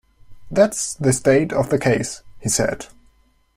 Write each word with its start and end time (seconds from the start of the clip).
"That's 0.49 0.95
the 0.95 1.13
state 1.13 1.53
of 1.53 1.69
the 1.69 1.77
case," 1.77 2.23
he 2.39 2.49
said. 2.49 2.87